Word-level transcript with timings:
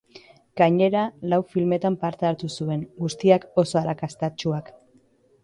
Gainera, 0.61 1.03
lau 1.33 1.37
filmetan 1.51 1.97
parte 2.05 2.27
hartu 2.31 2.49
zuen, 2.61 2.83
guztiak 3.05 3.47
oso 3.65 3.81
arrakastatsuak. 3.83 4.75